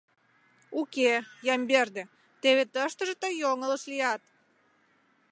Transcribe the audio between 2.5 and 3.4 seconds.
тыштыже тый